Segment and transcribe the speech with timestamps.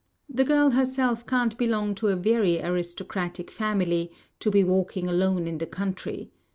[0.27, 5.59] The girl herself can't belong to a very aristocratic family to be walking alone in
[5.59, 6.31] the country.